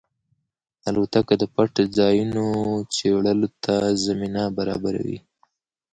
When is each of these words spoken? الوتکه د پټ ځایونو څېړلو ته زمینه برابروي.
الوتکه 0.87 1.35
د 1.41 1.43
پټ 1.55 1.73
ځایونو 1.97 2.45
څېړلو 2.95 3.47
ته 3.63 3.75
زمینه 4.05 4.43
برابروي. 4.57 5.17